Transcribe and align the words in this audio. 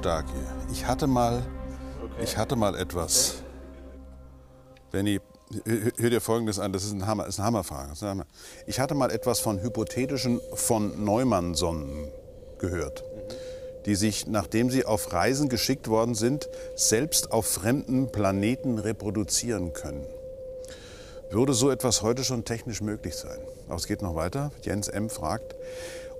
stark 0.00 0.24
hier. 0.32 0.72
Ich 0.72 0.86
hatte 0.86 1.06
mal, 1.06 1.42
ich 2.22 2.38
hatte 2.38 2.56
mal 2.56 2.74
etwas. 2.74 3.42
Benny, 4.90 5.20
hör 5.98 6.10
dir 6.10 6.22
Folgendes 6.22 6.58
an, 6.58 6.72
das 6.72 6.84
ist, 6.84 6.92
ein 6.92 7.06
Hammer, 7.06 7.26
ist 7.26 7.38
eine 7.38 7.46
Hammerfrage. 7.46 7.92
Ist 7.92 8.02
ein 8.02 8.08
Hammer. 8.08 8.26
Ich 8.66 8.80
hatte 8.80 8.94
mal 8.94 9.10
etwas 9.10 9.40
von 9.40 9.62
hypothetischen 9.62 10.40
von 10.54 11.04
Neumann-Sonden 11.04 12.10
gehört, 12.58 13.04
die 13.84 13.94
sich, 13.94 14.26
nachdem 14.26 14.70
sie 14.70 14.86
auf 14.86 15.12
Reisen 15.12 15.50
geschickt 15.50 15.88
worden 15.88 16.14
sind, 16.14 16.48
selbst 16.76 17.30
auf 17.30 17.46
fremden 17.46 18.10
Planeten 18.10 18.78
reproduzieren 18.78 19.74
können. 19.74 20.06
Würde 21.30 21.52
so 21.52 21.70
etwas 21.70 22.00
heute 22.00 22.24
schon 22.24 22.46
technisch 22.46 22.80
möglich 22.80 23.16
sein? 23.16 23.38
Aber 23.68 23.76
es 23.76 23.86
geht 23.86 24.00
noch 24.00 24.14
weiter. 24.14 24.50
Jens 24.62 24.88
M. 24.88 25.10
fragt, 25.10 25.54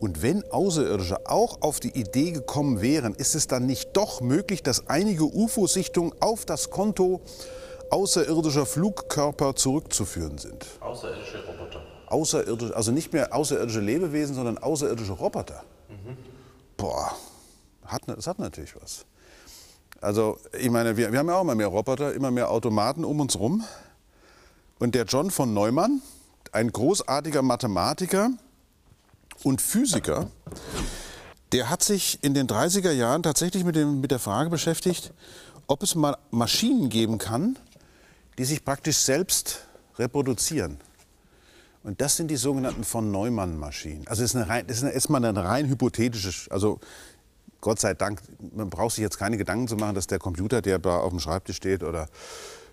und 0.00 0.22
wenn 0.22 0.50
Außerirdische 0.50 1.26
auch 1.26 1.60
auf 1.60 1.78
die 1.78 1.90
Idee 1.90 2.32
gekommen 2.32 2.80
wären, 2.80 3.14
ist 3.14 3.34
es 3.34 3.46
dann 3.46 3.66
nicht 3.66 3.90
doch 3.96 4.22
möglich, 4.22 4.62
dass 4.62 4.88
einige 4.88 5.24
UFO-Sichtungen 5.24 6.14
auf 6.20 6.46
das 6.46 6.70
Konto 6.70 7.20
außerirdischer 7.90 8.64
Flugkörper 8.64 9.54
zurückzuführen 9.54 10.38
sind? 10.38 10.66
Außerirdische 10.80 11.44
Roboter. 11.46 11.82
Außerirdische, 12.06 12.74
also 12.74 12.92
nicht 12.92 13.12
mehr 13.12 13.34
außerirdische 13.34 13.80
Lebewesen, 13.80 14.34
sondern 14.34 14.56
außerirdische 14.58 15.12
Roboter. 15.12 15.62
Boah, 16.78 17.14
hat, 17.84 18.02
das 18.06 18.26
hat 18.26 18.38
natürlich 18.38 18.74
was. 18.80 19.04
Also, 20.00 20.38
ich 20.58 20.70
meine, 20.70 20.96
wir, 20.96 21.12
wir 21.12 21.18
haben 21.18 21.28
ja 21.28 21.36
auch 21.36 21.42
immer 21.42 21.54
mehr 21.54 21.66
Roboter, 21.66 22.14
immer 22.14 22.30
mehr 22.30 22.50
Automaten 22.50 23.04
um 23.04 23.20
uns 23.20 23.38
rum. 23.38 23.64
Und 24.78 24.94
der 24.94 25.04
John 25.04 25.30
von 25.30 25.52
Neumann, 25.52 26.00
ein 26.52 26.72
großartiger 26.72 27.42
Mathematiker 27.42 28.30
und 29.42 29.60
Physiker, 29.60 30.30
der 31.52 31.70
hat 31.70 31.82
sich 31.82 32.18
in 32.22 32.34
den 32.34 32.46
30er 32.46 32.92
Jahren 32.92 33.22
tatsächlich 33.22 33.64
mit, 33.64 33.76
dem, 33.76 34.00
mit 34.00 34.10
der 34.10 34.18
Frage 34.18 34.50
beschäftigt, 34.50 35.12
ob 35.66 35.82
es 35.82 35.94
mal 35.94 36.16
Maschinen 36.30 36.88
geben 36.88 37.18
kann, 37.18 37.58
die 38.38 38.44
sich 38.44 38.64
praktisch 38.64 38.98
selbst 38.98 39.66
reproduzieren. 39.98 40.78
Und 41.82 42.00
das 42.00 42.16
sind 42.16 42.28
die 42.28 42.36
sogenannten 42.36 42.84
von 42.84 43.10
Neumann-Maschinen. 43.10 44.06
Also 44.06 44.22
das 44.22 44.34
ist, 44.34 44.48
rein, 44.48 44.66
das 44.66 44.82
erstmal 44.82 45.24
eine 45.24 45.42
rein 45.42 45.68
hypothetische, 45.68 46.50
also 46.50 46.78
Gott 47.60 47.80
sei 47.80 47.94
Dank, 47.94 48.22
man 48.54 48.70
braucht 48.70 48.94
sich 48.94 49.02
jetzt 49.02 49.18
keine 49.18 49.36
Gedanken 49.36 49.68
zu 49.68 49.76
machen, 49.76 49.94
dass 49.94 50.06
der 50.06 50.18
Computer, 50.18 50.62
der 50.62 50.78
da 50.78 50.98
auf 50.98 51.10
dem 51.10 51.20
Schreibtisch 51.20 51.56
steht 51.56 51.82
oder 51.82 52.08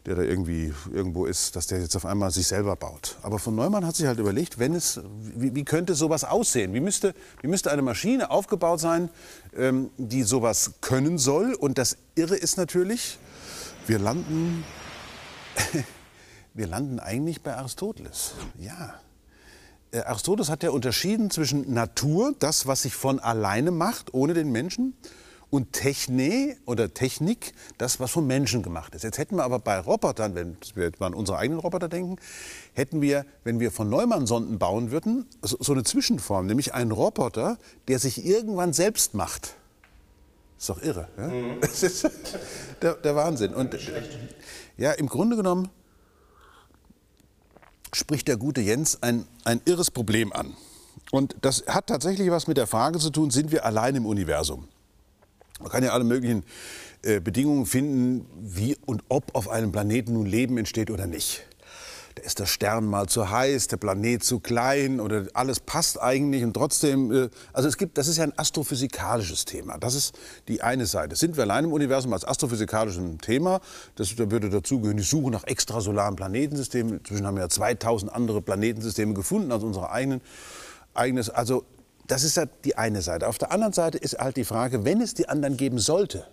der 0.08 0.16
da 0.16 0.22
irgendwie 0.22 0.74
irgendwo 0.94 1.26
ist, 1.26 1.58
dass 1.58 1.68
der 1.68 1.82
jetzt 1.82 1.94
auf 1.98 2.06
einmal 2.06 2.32
sich 2.32 2.48
selber 2.48 2.78
baut. 2.78 3.18
Aber 3.24 3.40
von 3.40 3.54
Neumann 3.56 3.86
hat 3.86 3.98
sich 3.98 4.08
halt 4.08 4.20
überlegt, 4.20 4.58
wenn 4.58 4.74
es, 4.74 5.02
wie, 5.20 5.54
wie 5.54 5.66
könnte 5.66 5.96
sowas 5.96 6.24
aussehen? 6.24 6.74
Wie 6.74 6.80
müsste, 6.80 7.14
wie 7.42 7.48
müsste 7.48 7.72
eine 7.72 7.82
Maschine 7.82 8.32
aufgebaut 8.32 8.80
sein, 8.80 9.10
ähm, 9.54 9.90
die 9.98 10.24
sowas 10.24 10.76
können 10.80 11.18
soll? 11.18 11.54
Und 11.54 11.78
das 11.78 11.98
Irre 12.16 12.38
ist 12.38 12.56
natürlich, 12.56 13.20
wir 13.86 14.00
landen, 14.00 14.64
wir 16.54 16.68
landen 16.68 17.02
eigentlich 17.02 17.42
bei 17.42 17.58
Aristoteles. 17.58 18.32
Ja. 18.58 18.94
Äh, 19.92 20.04
Aristoteles 20.04 20.50
hat 20.50 20.64
ja 20.64 20.70
unterschieden 20.70 21.32
zwischen 21.32 21.74
Natur, 21.74 22.34
das, 22.40 22.66
was 22.66 22.84
sich 22.84 22.96
von 22.96 23.20
alleine 23.20 23.72
macht, 23.72 24.14
ohne 24.14 24.34
den 24.34 24.54
Menschen, 24.54 24.94
und 25.50 25.72
Techne 25.72 26.58
oder 26.66 26.94
Technik, 26.94 27.54
das, 27.78 28.00
was 28.00 28.12
von 28.12 28.28
Menschen 28.28 28.64
gemacht 28.64 28.94
ist. 28.96 29.04
Jetzt 29.04 29.18
hätten 29.18 29.38
wir 29.38 29.44
aber 29.44 29.60
bei 29.60 29.80
Robotern, 29.80 30.36
wenn 30.36 30.58
wir 30.76 30.92
an 31.00 31.14
unsere 31.14 31.38
eigenen 31.38 31.60
Roboter 31.60 31.88
denken, 31.88 32.18
hätten 32.74 33.02
wir, 33.02 33.26
wenn 33.44 33.60
wir 33.60 33.72
von 33.72 33.90
Neumann-Sonden 33.90 34.60
bauen 34.60 34.92
würden, 34.92 35.26
so, 35.42 35.72
eine 35.72 35.84
Zwischenform, 35.84 36.48
nämlich 36.48 36.74
einen 36.74 36.92
Roboter, 36.92 37.58
der 37.88 38.00
sich 38.00 38.26
irgendwann 38.26 38.74
selbst 38.74 39.14
macht. 39.14 39.56
Ist 40.60 40.70
doch 40.70 40.82
irre. 40.82 41.08
Ja? 41.18 41.32
Das 41.62 41.84
ist 41.84 42.10
der, 42.82 42.96
der 42.96 43.16
Wahnsinn. 43.16 43.54
Und 43.54 43.76
ja, 44.78 44.92
im 44.92 45.08
Grunde 45.08 45.38
genommen 45.38 45.70
spricht 47.94 48.28
der 48.28 48.38
gute 48.38 48.62
Jens 48.62 49.02
ein, 49.02 49.26
ein 49.46 49.62
irres 49.66 49.92
Problem 49.92 50.34
an. 50.34 50.56
Und 51.12 51.36
das 51.42 51.64
hat 51.68 51.88
tatsächlich 51.88 52.30
was 52.32 52.48
mit 52.48 52.58
der 52.58 52.68
Frage 52.68 53.00
zu 53.00 53.12
tun, 53.12 53.32
sind 53.32 53.52
wir 53.52 53.66
allein 53.66 53.96
im 53.96 54.06
Universum? 54.06 54.68
Man 55.60 55.70
kann 55.70 55.84
ja 55.84 55.92
alle 55.92 56.04
möglichen 56.04 56.44
äh, 57.04 57.20
Bedingungen 57.20 57.66
finden, 57.66 58.26
wie 58.40 58.78
und 58.86 59.04
ob 59.10 59.36
auf 59.36 59.50
einem 59.50 59.72
Planeten 59.72 60.14
nun 60.14 60.26
Leben 60.26 60.58
entsteht 60.58 60.92
oder 60.92 61.08
nicht. 61.08 61.46
Da 62.18 62.24
ist 62.24 62.40
der 62.40 62.48
Stern 62.48 62.86
mal 62.86 63.08
zu 63.08 63.30
heiß, 63.30 63.68
der 63.68 63.78
Planet 63.78 64.24
zu 64.24 64.40
klein 64.40 65.00
oder 65.00 65.28
alles 65.34 65.60
passt 65.60 66.02
eigentlich 66.02 66.44
und 66.44 66.56
trotzdem, 66.56 67.12
äh, 67.12 67.30
also 67.54 67.70
es 67.70 67.78
gibt, 67.78 68.00
das 68.00 68.08
ist 68.08 68.18
ja 68.18 68.24
ein 68.24 68.34
astrophysikalisches 68.36 69.46
Thema. 69.46 69.78
Das 69.78 69.94
ist 69.94 70.18
die 70.48 70.64
eine 70.64 70.88
Seite. 70.88 71.16
Sind 71.16 71.38
wir 71.38 71.44
allein 71.44 71.66
im 71.66 71.74
Universum 71.74 72.14
als 72.14 72.26
astrophysikalisches 72.26 73.04
Thema? 73.22 73.62
Das 73.96 74.16
da 74.16 74.32
würde 74.32 74.50
dazugehören 74.50 74.98
die 74.98 75.04
Suche 75.04 75.30
nach 75.30 75.44
extrasolaren 75.44 76.16
Planetensystemen. 76.16 76.98
Inzwischen 76.98 77.28
haben 77.28 77.36
wir 77.36 77.44
ja 77.44 77.50
2000 77.50 78.12
andere 78.12 78.42
Planetensysteme 78.42 79.14
gefunden 79.14 79.52
als 79.52 79.64
unsere 79.64 79.92
eigenen. 79.92 80.22
Eigenes, 80.96 81.30
also 81.30 81.66
das 82.08 82.24
ist 82.24 82.38
ja 82.38 82.46
die 82.46 82.78
eine 82.78 83.02
Seite. 83.02 83.28
Auf 83.28 83.38
der 83.38 83.52
anderen 83.52 83.74
Seite 83.74 83.98
ist 83.98 84.18
halt 84.18 84.38
die 84.38 84.46
Frage, 84.46 84.86
wenn 84.86 85.02
es 85.02 85.14
die 85.14 85.30
anderen 85.30 85.58
geben 85.58 85.80
sollte, 85.80 86.26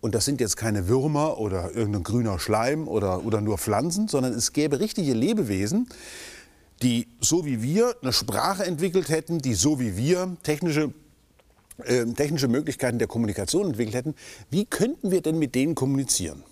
und 0.00 0.14
das 0.14 0.24
sind 0.24 0.40
jetzt 0.40 0.56
keine 0.56 0.86
Würmer 0.88 1.38
oder 1.38 1.74
irgendein 1.74 2.04
grüner 2.04 2.38
Schleim 2.38 2.86
oder, 2.86 3.24
oder 3.24 3.40
nur 3.40 3.58
Pflanzen, 3.58 4.06
sondern 4.06 4.32
es 4.32 4.52
gäbe 4.52 4.78
richtige 4.78 5.12
Lebewesen, 5.12 5.88
die 6.82 7.08
so 7.20 7.44
wie 7.44 7.62
wir 7.62 7.96
eine 8.00 8.12
Sprache 8.12 8.64
entwickelt 8.64 9.08
hätten, 9.08 9.38
die 9.38 9.54
so 9.54 9.80
wie 9.80 9.96
wir 9.96 10.36
technische, 10.44 10.92
äh, 11.84 12.04
technische 12.06 12.46
Möglichkeiten 12.46 12.98
der 13.00 13.08
Kommunikation 13.08 13.66
entwickelt 13.66 13.96
hätten. 13.96 14.14
Wie 14.50 14.64
könnten 14.66 15.10
wir 15.10 15.20
denn 15.20 15.38
mit 15.38 15.56
denen 15.56 15.74
kommunizieren? 15.74 16.44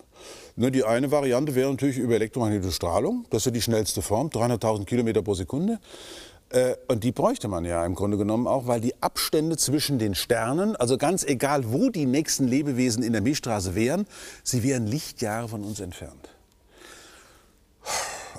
Ne, 0.57 0.71
die 0.71 0.83
eine 0.83 1.11
Variante 1.11 1.55
wäre 1.55 1.69
natürlich 1.69 1.99
über 1.99 2.15
elektromagnetische 2.15 2.73
Strahlung. 2.73 3.25
Das 3.29 3.43
ist 3.43 3.45
ja 3.45 3.51
die 3.51 3.61
schnellste 3.61 4.01
Form, 4.01 4.27
300.000 4.27 4.85
Kilometer 4.85 5.21
pro 5.21 5.35
Sekunde. 5.35 5.79
Äh, 6.49 6.75
und 6.87 7.03
die 7.03 7.11
bräuchte 7.11 7.47
man 7.47 7.65
ja 7.65 7.85
im 7.85 7.95
Grunde 7.95 8.17
genommen 8.17 8.47
auch, 8.47 8.67
weil 8.67 8.79
die 8.79 9.01
Abstände 9.01 9.57
zwischen 9.57 9.99
den 9.99 10.15
Sternen, 10.15 10.75
also 10.75 10.97
ganz 10.97 11.23
egal, 11.23 11.71
wo 11.71 11.89
die 11.89 12.05
nächsten 12.05 12.47
Lebewesen 12.47 13.03
in 13.03 13.13
der 13.13 13.21
Milchstraße 13.21 13.75
wären, 13.75 14.05
sie 14.43 14.63
wären 14.63 14.87
Lichtjahre 14.87 15.49
von 15.49 15.63
uns 15.63 15.79
entfernt. 15.79 16.29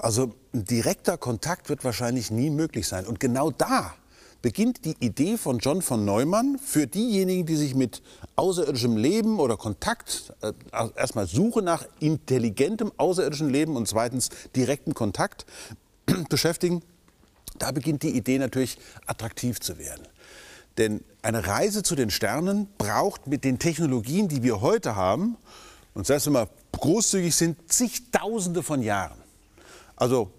Also 0.01 0.33
ein 0.55 0.65
direkter 0.65 1.19
Kontakt 1.19 1.69
wird 1.69 1.85
wahrscheinlich 1.85 2.31
nie 2.31 2.51
möglich 2.51 2.87
sein. 2.87 3.07
Und 3.07 3.21
genau 3.21 3.51
da 3.51 3.95
beginnt 4.41 4.85
die 4.85 4.95
Idee 5.01 5.37
von 5.37 5.59
John 5.59 5.83
von 5.83 6.05
Neumann 6.05 6.59
für 6.59 6.87
diejenigen, 6.87 7.45
die 7.45 7.57
sich 7.57 7.75
mit 7.75 8.03
außerirdischem 8.37 8.97
Leben 8.97 9.41
oder 9.41 9.57
Kontakt, 9.57 10.33
äh, 10.43 10.53
erstmal 10.97 11.27
Suche 11.27 11.61
nach 11.61 11.85
intelligentem 11.99 12.93
außerirdischen 12.97 13.51
Leben 13.51 13.77
und 13.77 13.89
zweitens 13.89 14.29
direkten 14.55 14.95
Kontakt 14.95 15.45
beschäftigen 16.31 16.83
da 17.59 17.71
beginnt 17.73 18.03
die 18.03 18.17
Idee 18.17 18.39
natürlich 18.39 18.79
attraktiv 19.07 19.61
zu 19.61 19.79
werden. 19.79 20.07
Denn 20.79 21.03
eine 21.23 21.47
Reise 21.47 21.83
zu 21.83 21.97
den 21.97 22.11
Sternen 22.11 22.69
braucht 22.79 23.27
mit 23.27 23.45
den 23.45 23.59
Technologien, 23.59 24.29
die 24.29 24.43
wir 24.43 24.61
heute 24.61 24.97
haben, 24.97 25.37
und 25.95 26.07
selbst 26.07 26.27
wenn 26.27 26.35
wir 26.35 26.49
großzügig 26.73 27.35
sind, 27.35 27.71
zigtausende 27.71 28.63
von 28.63 28.83
Jahren. 28.83 29.19
Also 29.97 30.31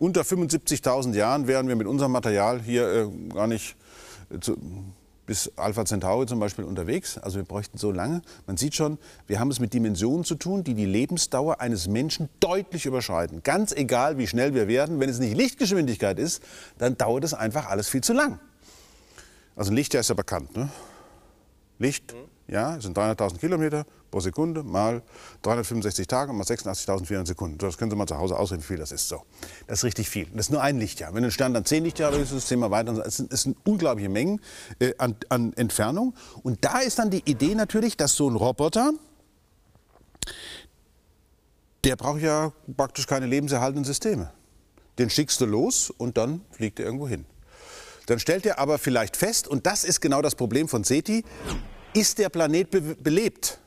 unter 0.00 0.22
75.000 0.22 1.14
Jahren 1.14 1.46
wären 1.46 1.68
wir 1.68 1.76
mit 1.76 1.86
unserem 1.86 2.10
Material 2.10 2.60
hier 2.60 2.88
äh, 2.90 3.28
gar 3.32 3.46
nicht 3.46 3.76
äh, 4.30 4.40
zu, 4.40 4.56
bis 5.30 5.52
Alpha 5.54 5.84
Centauri 5.84 6.26
zum 6.26 6.40
Beispiel 6.40 6.64
unterwegs. 6.64 7.16
Also 7.16 7.36
wir 7.36 7.44
bräuchten 7.44 7.78
so 7.78 7.92
lange. 7.92 8.20
Man 8.48 8.56
sieht 8.56 8.74
schon, 8.74 8.98
wir 9.28 9.38
haben 9.38 9.48
es 9.52 9.60
mit 9.60 9.72
Dimensionen 9.72 10.24
zu 10.24 10.34
tun, 10.34 10.64
die 10.64 10.74
die 10.74 10.86
Lebensdauer 10.86 11.60
eines 11.60 11.86
Menschen 11.86 12.28
deutlich 12.40 12.84
überschreiten. 12.84 13.44
Ganz 13.44 13.70
egal, 13.70 14.18
wie 14.18 14.26
schnell 14.26 14.54
wir 14.54 14.66
werden, 14.66 14.98
wenn 14.98 15.08
es 15.08 15.20
nicht 15.20 15.36
Lichtgeschwindigkeit 15.36 16.18
ist, 16.18 16.42
dann 16.78 16.98
dauert 16.98 17.22
es 17.22 17.32
einfach 17.32 17.70
alles 17.70 17.88
viel 17.88 18.00
zu 18.00 18.12
lang. 18.12 18.40
Also 19.54 19.70
ein 19.70 19.76
Lichtjahr 19.76 20.00
ist 20.00 20.08
ja 20.08 20.16
bekannt. 20.16 20.56
Ne? 20.56 20.68
Licht, 21.80 22.14
ja, 22.46 22.78
sind 22.80 22.96
300.000 22.96 23.38
Kilometer 23.38 23.86
pro 24.10 24.20
Sekunde 24.20 24.62
mal 24.62 25.02
365 25.42 26.06
Tage 26.06 26.32
mal 26.32 26.44
86.400 26.44 27.26
Sekunden. 27.26 27.58
Das 27.58 27.78
können 27.78 27.90
Sie 27.90 27.96
mal 27.96 28.06
zu 28.06 28.18
Hause 28.18 28.38
ausrechnen, 28.38 28.62
wie 28.64 28.66
viel 28.66 28.76
das 28.76 28.92
ist. 28.92 29.08
So. 29.08 29.22
Das 29.66 29.78
ist 29.78 29.84
richtig 29.84 30.10
viel. 30.10 30.26
Das 30.26 30.46
ist 30.46 30.50
nur 30.50 30.62
ein 30.62 30.78
Lichtjahr. 30.78 31.14
Wenn 31.14 31.24
ein 31.24 31.30
Stern 31.30 31.54
dann 31.54 31.64
10 31.64 31.84
Lichtjahre 31.84 32.16
ist, 32.16 32.32
ist 32.32 32.36
das 32.36 32.48
Thema 32.48 32.70
weiter. 32.70 32.92
Es 33.06 33.16
sind, 33.16 33.32
es 33.32 33.42
sind 33.42 33.56
unglaubliche 33.64 34.10
Mengen 34.10 34.40
äh, 34.78 34.92
an, 34.98 35.16
an 35.30 35.54
Entfernung. 35.54 36.14
Und 36.42 36.62
da 36.64 36.80
ist 36.80 36.98
dann 36.98 37.10
die 37.10 37.22
Idee 37.24 37.54
natürlich, 37.54 37.96
dass 37.96 38.14
so 38.14 38.28
ein 38.28 38.36
Roboter, 38.36 38.92
der 41.84 41.96
braucht 41.96 42.20
ja 42.20 42.52
praktisch 42.76 43.06
keine 43.06 43.26
lebenserhaltenden 43.26 43.84
Systeme. 43.84 44.32
Den 44.98 45.08
schickst 45.08 45.40
du 45.40 45.46
los 45.46 45.88
und 45.88 46.18
dann 46.18 46.42
fliegt 46.50 46.78
er 46.78 46.84
irgendwo 46.84 47.08
hin. 47.08 47.24
Dann 48.10 48.18
stellt 48.18 48.44
er 48.44 48.58
aber 48.58 48.80
vielleicht 48.80 49.16
fest, 49.16 49.46
und 49.46 49.66
das 49.66 49.84
ist 49.84 50.00
genau 50.00 50.20
das 50.20 50.34
Problem 50.34 50.66
von 50.66 50.82
SETI, 50.82 51.22
ist 51.94 52.18
der 52.18 52.28
Planet 52.28 52.68
be 52.68 52.80
belebt? 52.80 53.60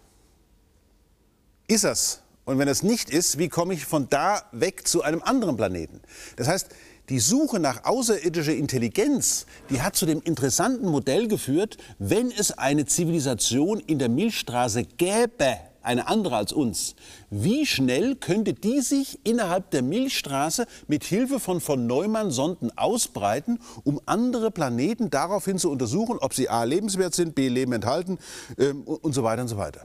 Ist 1.66 1.86
es? 1.86 2.22
Und 2.44 2.60
wenn 2.60 2.68
es 2.68 2.84
nicht 2.84 3.10
ist, 3.10 3.38
wie 3.38 3.48
komme 3.48 3.74
ich 3.74 3.86
von 3.86 4.10
da 4.10 4.44
weg 4.52 4.86
zu 4.86 5.02
einem 5.02 5.24
anderen 5.24 5.56
Planeten? 5.56 6.02
Das 6.36 6.50
heißt, 6.50 6.68
die 7.08 7.20
Suche 7.20 7.62
nach 7.62 7.86
außerirdischer 7.86 8.54
Intelligenz, 8.54 9.46
die 9.70 9.82
hat 9.82 9.96
zu 9.96 10.06
dem 10.06 10.22
interessanten 10.22 10.90
Modell 10.90 11.30
geführt, 11.30 11.78
wenn 11.98 12.30
es 12.30 12.52
eine 12.52 12.86
Zivilisation 12.86 13.80
in 13.80 13.98
der 13.98 14.10
Milchstraße 14.10 14.84
gäbe, 14.84 15.58
eine 15.84 16.08
andere 16.08 16.36
als 16.38 16.54
uns, 16.54 16.96
wie 17.30 17.66
schnell 17.66 18.16
könnte 18.16 18.54
die 18.54 18.82
sich 18.82 19.20
innerhalb 19.24 19.72
der 19.72 19.82
Milchstraße 19.82 20.66
mit 20.88 21.04
Hilfe 21.04 21.40
von 21.40 21.62
von 21.62 21.86
Neumann 21.88 22.32
Sonden 22.32 22.76
ausbreiten, 22.78 23.60
um 23.84 24.00
andere 24.06 24.52
Planeten 24.52 25.10
daraufhin 25.10 25.58
zu 25.58 25.70
untersuchen, 25.70 26.18
ob 26.20 26.34
sie 26.34 26.50
a 26.50 26.64
lebenswert 26.64 27.14
sind, 27.14 27.36
b 27.36 27.48
Leben 27.48 27.74
enthalten 27.74 28.18
ähm, 28.58 28.84
und 28.84 29.14
so 29.14 29.24
weiter 29.24 29.42
und 29.42 29.48
so 29.48 29.58
weiter. 29.58 29.82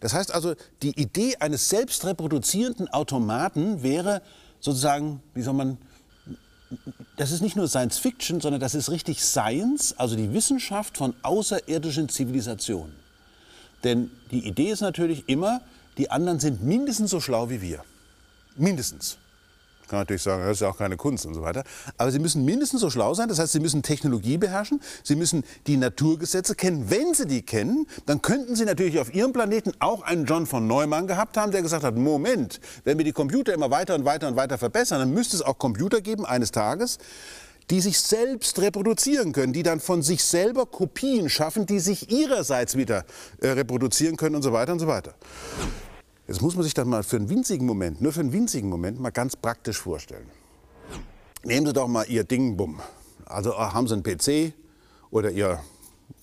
Das 0.00 0.14
heißt 0.14 0.32
also, 0.32 0.54
die 0.82 0.98
Idee 1.00 1.36
eines 1.40 1.68
selbstreproduzierenden 1.68 2.88
Automaten 2.88 3.82
wäre 3.82 4.22
sozusagen, 4.60 5.20
wie 5.34 5.42
soll 5.42 5.54
man 5.54 5.78
das 7.16 7.32
ist 7.32 7.40
nicht 7.40 7.56
nur 7.56 7.66
Science 7.66 7.98
Fiction, 7.98 8.40
sondern 8.40 8.60
das 8.60 8.74
ist 8.74 8.90
richtig 8.90 9.22
Science, 9.22 9.94
also 9.98 10.16
die 10.16 10.32
Wissenschaft 10.32 10.98
von 10.98 11.14
außerirdischen 11.22 12.08
Zivilisationen. 12.08 12.94
Denn 13.84 14.10
die 14.30 14.46
Idee 14.46 14.70
ist 14.70 14.80
natürlich 14.80 15.28
immer, 15.28 15.60
die 15.96 16.10
anderen 16.10 16.40
sind 16.40 16.62
mindestens 16.62 17.10
so 17.10 17.20
schlau 17.20 17.50
wie 17.50 17.60
wir. 17.60 17.84
Mindestens 18.56 19.18
kann 19.88 20.00
natürlich 20.00 20.22
sagen, 20.22 20.42
das 20.42 20.52
ist 20.52 20.60
ja 20.60 20.68
auch 20.68 20.78
keine 20.78 20.96
Kunst 20.96 21.26
und 21.26 21.34
so 21.34 21.42
weiter. 21.42 21.64
Aber 21.96 22.12
sie 22.12 22.18
müssen 22.18 22.44
mindestens 22.44 22.80
so 22.80 22.90
schlau 22.90 23.14
sein. 23.14 23.28
Das 23.28 23.38
heißt, 23.38 23.52
sie 23.52 23.60
müssen 23.60 23.82
Technologie 23.82 24.36
beherrschen. 24.36 24.80
Sie 25.02 25.16
müssen 25.16 25.44
die 25.66 25.76
Naturgesetze 25.76 26.54
kennen. 26.54 26.90
Wenn 26.90 27.14
sie 27.14 27.26
die 27.26 27.42
kennen, 27.42 27.86
dann 28.06 28.22
könnten 28.22 28.54
sie 28.54 28.64
natürlich 28.64 28.98
auf 29.00 29.12
ihrem 29.12 29.32
Planeten 29.32 29.72
auch 29.80 30.02
einen 30.02 30.26
John 30.26 30.46
von 30.46 30.66
Neumann 30.66 31.06
gehabt 31.06 31.36
haben, 31.36 31.50
der 31.52 31.62
gesagt 31.62 31.82
hat, 31.82 31.96
Moment, 31.96 32.60
wenn 32.84 32.98
wir 32.98 33.04
die 33.04 33.12
Computer 33.12 33.52
immer 33.52 33.70
weiter 33.70 33.94
und 33.94 34.04
weiter 34.04 34.28
und 34.28 34.36
weiter 34.36 34.58
verbessern, 34.58 35.00
dann 35.00 35.12
müsste 35.12 35.36
es 35.36 35.42
auch 35.42 35.58
Computer 35.58 36.00
geben 36.00 36.24
eines 36.26 36.52
Tages, 36.52 36.98
die 37.70 37.80
sich 37.80 37.98
selbst 38.00 38.58
reproduzieren 38.60 39.32
können, 39.32 39.52
die 39.52 39.62
dann 39.62 39.80
von 39.80 40.02
sich 40.02 40.24
selber 40.24 40.66
Kopien 40.66 41.28
schaffen, 41.28 41.66
die 41.66 41.80
sich 41.80 42.10
ihrerseits 42.10 42.76
wieder 42.76 43.04
äh, 43.40 43.48
reproduzieren 43.48 44.16
können 44.16 44.36
und 44.36 44.42
so 44.42 44.52
weiter 44.52 44.72
und 44.72 44.78
so 44.78 44.86
weiter. 44.86 45.14
Jetzt 46.26 46.42
muss 46.42 46.54
man 46.54 46.64
sich 46.64 46.74
das 46.74 46.86
mal 46.86 47.02
für 47.02 47.16
einen 47.16 47.28
winzigen 47.28 47.66
Moment, 47.66 48.00
nur 48.00 48.12
für 48.12 48.20
einen 48.20 48.32
winzigen 48.32 48.68
Moment, 48.68 49.00
mal 49.00 49.10
ganz 49.10 49.36
praktisch 49.36 49.78
vorstellen. 49.78 50.28
Nehmen 51.44 51.66
Sie 51.66 51.72
doch 51.72 51.88
mal 51.88 52.04
Ihr 52.08 52.24
Dingbum. 52.24 52.80
Also 53.24 53.52
äh, 53.52 53.56
haben 53.56 53.86
Sie 53.86 53.94
einen 53.94 54.02
PC 54.02 54.54
oder 55.10 55.30
Ihr 55.30 55.60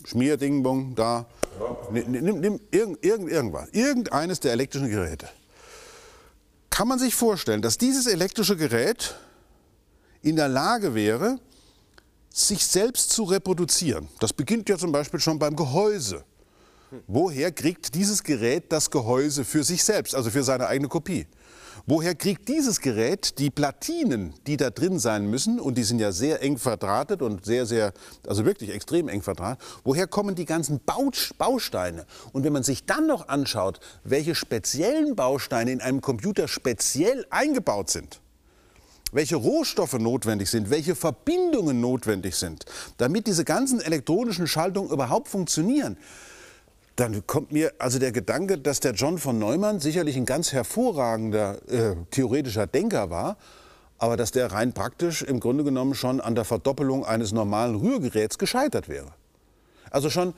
Schmierdingbum 0.05 0.95
da. 0.95 1.25
Ja. 1.59 2.01
Nimm, 2.03 2.39
nimm 2.39 2.59
irgend, 2.71 3.03
irgend, 3.03 3.31
irgendwas. 3.31 3.69
Irgendeines 3.71 4.39
der 4.39 4.51
elektrischen 4.51 4.89
Geräte. 4.89 5.27
Kann 6.69 6.87
man 6.87 6.99
sich 6.99 7.15
vorstellen, 7.15 7.61
dass 7.61 7.77
dieses 7.77 8.05
elektrische 8.05 8.57
Gerät 8.57 9.15
in 10.25 10.35
der 10.35 10.47
Lage 10.47 10.95
wäre, 10.95 11.39
sich 12.29 12.65
selbst 12.65 13.11
zu 13.11 13.23
reproduzieren? 13.23 14.09
Das 14.19 14.33
beginnt 14.33 14.67
ja 14.67 14.77
zum 14.77 14.91
Beispiel 14.91 15.19
schon 15.19 15.37
beim 15.37 15.55
Gehäuse. 15.55 16.23
Woher 17.07 17.51
kriegt 17.51 17.93
dieses 17.93 18.23
Gerät 18.23 18.71
das 18.71 18.89
Gehäuse 18.89 19.45
für 19.45 19.63
sich 19.63 19.83
selbst, 19.83 20.15
also 20.15 20.31
für 20.31 20.43
seine 20.43 20.67
eigene 20.67 20.87
Kopie? 20.87 21.27
Woher 21.85 22.15
kriegt 22.15 22.47
dieses 22.47 22.79
Gerät 22.79 23.37
die 23.37 23.51
Platinen, 23.51 24.33
die 24.47 24.57
da 24.57 24.71
drin 24.71 24.97
sein 24.97 25.29
müssen, 25.29 25.59
und 25.59 25.77
die 25.77 25.83
sind 25.83 25.99
ja 25.99 26.11
sehr 26.11 26.41
eng 26.41 26.57
verdrahtet 26.57 27.21
und 27.21 27.45
sehr, 27.45 27.67
sehr, 27.67 27.93
also 28.25 28.45
wirklich 28.45 28.71
extrem 28.71 29.07
eng 29.07 29.21
verdrahtet, 29.21 29.63
woher 29.83 30.07
kommen 30.07 30.33
die 30.33 30.45
ganzen 30.45 30.79
Bausteine? 31.37 32.07
Und 32.33 32.43
wenn 32.43 32.53
man 32.53 32.63
sich 32.63 32.85
dann 32.85 33.05
noch 33.05 33.27
anschaut, 33.27 33.79
welche 34.03 34.33
speziellen 34.33 35.15
Bausteine 35.15 35.71
in 35.71 35.81
einem 35.81 36.01
Computer 36.01 36.47
speziell 36.47 37.27
eingebaut 37.29 37.91
sind, 37.91 38.21
welche 39.15 39.37
Rohstoffe 39.37 39.97
notwendig 39.97 40.49
sind, 40.49 40.69
welche 40.69 40.93
Verbindungen 40.93 41.79
notwendig 41.79 42.35
sind, 42.35 42.65
damit 42.97 43.27
diese 43.27 43.45
ganzen 43.45 43.79
elektronischen 43.79 44.45
Schaltungen 44.45 44.91
überhaupt 44.91 45.29
funktionieren, 45.29 45.97
dann 46.97 47.25
kommt 47.25 47.51
mir 47.51 47.73
also 47.79 47.97
der 47.97 48.11
Gedanke, 48.11 48.57
dass 48.57 48.79
der 48.79 48.93
John 48.93 49.17
von 49.17 49.39
Neumann 49.39 49.79
sicherlich 49.79 50.15
ein 50.15 50.25
ganz 50.25 50.51
hervorragender 50.53 51.57
äh, 51.69 51.95
theoretischer 52.11 52.67
Denker 52.67 53.09
war, 53.09 53.37
aber 53.97 54.17
dass 54.17 54.31
der 54.31 54.51
rein 54.51 54.73
praktisch 54.73 55.21
im 55.21 55.39
Grunde 55.39 55.63
genommen 55.63 55.93
schon 55.95 56.19
an 56.19 56.35
der 56.35 56.45
Verdoppelung 56.45 57.05
eines 57.05 57.31
normalen 57.31 57.75
Rührgeräts 57.75 58.37
gescheitert 58.37 58.89
wäre. 58.89 59.13
Also 59.91 60.09
schon, 60.09 60.33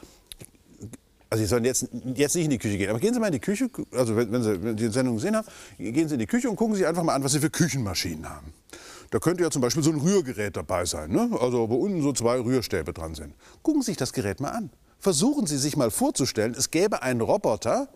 also 1.29 1.43
Sie 1.43 1.47
sollen 1.47 1.65
jetzt, 1.65 1.89
jetzt 2.15 2.35
nicht 2.35 2.45
in 2.45 2.51
die 2.51 2.57
Küche 2.57 2.77
gehen, 2.77 2.89
aber 2.89 2.99
gehen 2.99 3.13
Sie 3.13 3.19
mal 3.19 3.27
in 3.27 3.33
die 3.33 3.39
Küche, 3.39 3.69
also 3.91 4.15
wenn, 4.15 4.31
wenn 4.31 4.43
Sie, 4.43 4.63
wenn 4.63 4.77
Sie 4.77 4.87
die 4.87 4.93
Sendung 4.93 5.15
gesehen 5.15 5.35
haben, 5.35 5.47
gehen 5.77 6.07
Sie 6.07 6.15
in 6.15 6.19
die 6.19 6.27
Küche 6.27 6.49
und 6.49 6.55
gucken 6.55 6.75
Sie 6.75 6.85
einfach 6.85 7.03
mal 7.03 7.15
an, 7.15 7.23
was 7.23 7.33
Sie 7.33 7.39
für 7.39 7.49
Küchenmaschinen 7.49 8.29
haben. 8.29 8.53
Da 9.09 9.19
könnte 9.19 9.43
ja 9.43 9.49
zum 9.49 9.61
Beispiel 9.61 9.83
so 9.83 9.91
ein 9.91 9.99
Rührgerät 9.99 10.57
dabei 10.57 10.85
sein, 10.85 11.11
ne? 11.11 11.29
also 11.39 11.69
wo 11.69 11.75
unten 11.75 12.01
so 12.01 12.11
zwei 12.13 12.39
Rührstäbe 12.39 12.93
dran 12.93 13.15
sind. 13.15 13.33
Gucken 13.63 13.81
Sie 13.81 13.91
sich 13.91 13.97
das 13.97 14.13
Gerät 14.13 14.39
mal 14.39 14.49
an. 14.49 14.69
Versuchen 14.99 15.45
Sie 15.45 15.57
sich 15.57 15.77
mal 15.77 15.91
vorzustellen, 15.91 16.55
es 16.57 16.71
gäbe 16.71 17.03
einen 17.03 17.21
Roboter, 17.21 17.87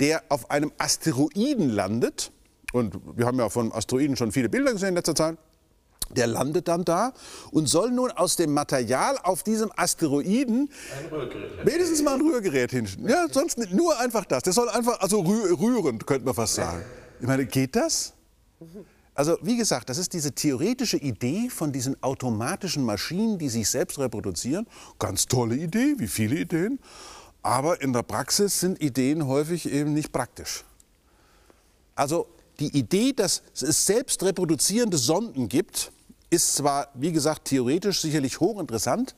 der 0.00 0.22
auf 0.28 0.50
einem 0.50 0.72
Asteroiden 0.78 1.68
landet. 1.68 2.32
Und 2.72 2.98
wir 3.16 3.26
haben 3.26 3.38
ja 3.38 3.48
von 3.48 3.72
Asteroiden 3.72 4.16
schon 4.16 4.32
viele 4.32 4.48
Bilder 4.48 4.72
gesehen 4.72 4.90
in 4.90 4.94
letzter 4.94 5.14
Zeit. 5.14 5.38
Der 6.10 6.26
landet 6.26 6.68
dann 6.68 6.84
da 6.86 7.12
und 7.50 7.68
soll 7.68 7.90
nun 7.90 8.10
aus 8.10 8.36
dem 8.36 8.54
Material 8.54 9.18
auf 9.22 9.42
diesem 9.42 9.70
Asteroiden 9.76 10.70
wenigstens 11.64 12.02
mal 12.02 12.14
ein 12.14 12.22
Rührgerät 12.22 12.70
hinstellen. 12.70 13.08
Ja, 13.08 13.26
sonst 13.30 13.58
nicht, 13.58 13.74
nur 13.74 13.98
einfach 14.00 14.24
das. 14.24 14.42
Der 14.44 14.54
soll 14.54 14.70
einfach, 14.70 15.00
also 15.00 15.20
rührend, 15.20 16.06
könnte 16.06 16.24
man 16.24 16.34
fast 16.34 16.54
sagen. 16.54 16.82
Ich 17.20 17.26
meine, 17.26 17.44
geht 17.44 17.76
das? 17.76 18.14
Also 19.18 19.36
wie 19.42 19.56
gesagt, 19.56 19.90
das 19.90 19.98
ist 19.98 20.12
diese 20.12 20.30
theoretische 20.30 20.96
Idee 20.96 21.50
von 21.50 21.72
diesen 21.72 22.00
automatischen 22.04 22.84
Maschinen, 22.84 23.36
die 23.36 23.48
sich 23.48 23.68
selbst 23.68 23.98
reproduzieren. 23.98 24.68
Ganz 25.00 25.26
tolle 25.26 25.56
Idee, 25.56 25.96
wie 25.98 26.06
viele 26.06 26.36
Ideen. 26.36 26.78
Aber 27.42 27.82
in 27.82 27.92
der 27.92 28.04
Praxis 28.04 28.60
sind 28.60 28.80
Ideen 28.80 29.26
häufig 29.26 29.68
eben 29.68 29.92
nicht 29.92 30.12
praktisch. 30.12 30.64
Also 31.96 32.28
die 32.60 32.78
Idee, 32.78 33.12
dass 33.12 33.42
es 33.60 33.86
selbst 33.86 34.22
reproduzierende 34.22 34.98
Sonden 34.98 35.48
gibt, 35.48 35.90
ist 36.30 36.54
zwar, 36.54 36.86
wie 36.94 37.10
gesagt, 37.10 37.46
theoretisch 37.46 38.00
sicherlich 38.00 38.38
hochinteressant, 38.38 39.16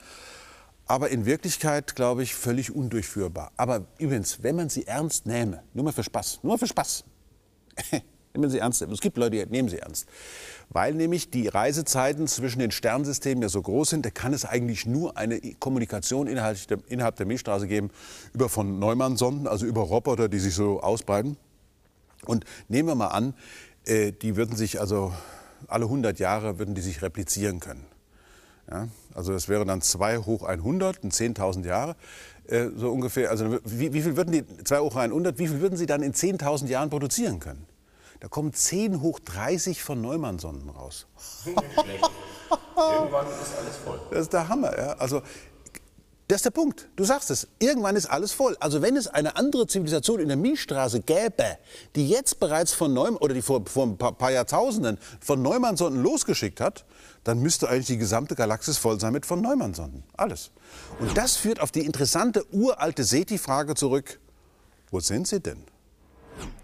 aber 0.86 1.10
in 1.10 1.26
Wirklichkeit, 1.26 1.94
glaube 1.94 2.22
ich, 2.22 2.34
völlig 2.34 2.74
undurchführbar. 2.74 3.52
Aber 3.58 3.84
übrigens, 3.98 4.42
wenn 4.42 4.56
man 4.56 4.70
sie 4.70 4.86
ernst 4.86 5.26
nähme, 5.26 5.62
nur 5.74 5.84
mal 5.84 5.92
für 5.92 6.04
Spaß, 6.04 6.40
nur 6.42 6.54
mal 6.54 6.58
für 6.58 6.68
Spaß, 6.68 7.04
Nehmen 8.34 8.50
Sie 8.50 8.58
ernst. 8.58 8.82
Es 8.82 9.00
gibt 9.00 9.16
Leute, 9.16 9.44
die 9.44 9.50
nehmen 9.50 9.68
Sie 9.68 9.78
ernst. 9.78 10.06
Weil 10.68 10.94
nämlich 10.94 11.30
die 11.30 11.48
Reisezeiten 11.48 12.28
zwischen 12.28 12.60
den 12.60 12.70
Sternsystemen 12.70 13.42
ja 13.42 13.48
so 13.48 13.60
groß 13.60 13.90
sind, 13.90 14.06
da 14.06 14.10
kann 14.10 14.32
es 14.32 14.44
eigentlich 14.44 14.86
nur 14.86 15.16
eine 15.16 15.40
Kommunikation 15.58 16.28
innerhalb 16.28 17.16
der, 17.16 17.26
Milchstraße 17.26 17.66
geben 17.66 17.90
über 18.32 18.48
von 18.48 18.78
Neumann-Sonden, 18.78 19.48
also 19.48 19.66
über 19.66 19.80
Roboter, 19.80 20.28
die 20.28 20.38
sich 20.38 20.54
so 20.54 20.80
ausbreiten. 20.80 21.36
Und 22.24 22.44
nehmen 22.68 22.88
wir 22.88 22.94
mal 22.94 23.08
an, 23.08 23.34
äh, 23.84 24.12
die 24.12 24.36
würden 24.36 24.56
sich 24.56 24.80
also 24.80 25.12
alle 25.66 25.86
100 25.86 26.18
Jahre 26.18 26.58
würden 26.58 26.74
die 26.74 26.80
sich 26.82 27.02
replizieren 27.02 27.58
können. 27.58 27.84
Ja, 28.70 28.86
also 29.14 29.32
das 29.32 29.48
wäre 29.48 29.64
dann 29.64 29.82
2 29.82 30.18
hoch 30.18 30.44
100 30.44 30.98
in 30.98 31.10
10.000 31.10 31.66
Jahre, 31.66 31.96
äh, 32.46 32.68
so 32.76 32.92
ungefähr. 32.92 33.30
Also 33.30 33.58
wie, 33.64 33.92
wie, 33.92 34.02
viel 34.02 34.16
würden 34.16 34.30
die 34.30 34.44
2 34.64 34.78
hoch 34.78 34.94
100, 34.94 35.38
wie 35.38 35.48
viel 35.48 35.60
würden 35.60 35.76
sie 35.76 35.86
dann 35.86 36.02
in 36.02 36.12
10.000 36.12 36.68
Jahren 36.68 36.90
produzieren 36.90 37.40
können? 37.40 37.66
Da 38.20 38.28
kommen 38.28 38.52
10 38.52 39.00
hoch 39.00 39.18
30 39.20 39.82
von 39.82 40.00
Neumann-Sonden 40.00 40.68
raus. 40.68 41.06
Irgendwann 41.46 43.26
ist 43.26 43.56
alles 43.58 43.76
voll. 43.84 44.00
Das 44.10 44.20
ist 44.20 44.32
der 44.32 44.48
Hammer. 44.48 44.78
Ja? 44.78 44.92
Also, 44.92 45.22
das 46.28 46.36
ist 46.36 46.44
der 46.44 46.50
Punkt. 46.50 46.88
Du 46.94 47.02
sagst 47.02 47.30
es. 47.30 47.48
Irgendwann 47.58 47.96
ist 47.96 48.06
alles 48.06 48.30
voll. 48.30 48.56
Also 48.60 48.82
wenn 48.82 48.96
es 48.96 49.08
eine 49.08 49.34
andere 49.34 49.66
Zivilisation 49.66 50.20
in 50.20 50.28
der 50.28 50.36
Milchstraße 50.36 51.00
gäbe, 51.00 51.58
die 51.96 52.08
jetzt 52.08 52.38
bereits 52.38 52.72
von 52.72 52.94
Neumann 52.94 53.16
oder 53.16 53.34
die 53.34 53.42
vor, 53.42 53.66
vor 53.66 53.84
ein 53.84 53.98
paar, 53.98 54.12
paar 54.12 54.30
Jahrtausenden 54.30 54.98
von 55.20 55.42
Neumann-Sonden 55.42 56.00
losgeschickt 56.00 56.60
hat, 56.60 56.84
dann 57.24 57.40
müsste 57.40 57.68
eigentlich 57.68 57.88
die 57.88 57.96
gesamte 57.96 58.36
Galaxis 58.36 58.78
voll 58.78 59.00
sein 59.00 59.12
mit 59.12 59.26
von 59.26 59.40
Neumann-Sonden. 59.40 60.04
Alles. 60.16 60.52
Und 61.00 61.16
das 61.16 61.34
führt 61.34 61.58
auf 61.58 61.72
die 61.72 61.84
interessante 61.84 62.44
uralte 62.52 63.02
SETI-Frage 63.02 63.74
zurück. 63.74 64.20
Wo 64.92 65.00
sind 65.00 65.26
sie 65.26 65.40
denn? 65.40 65.64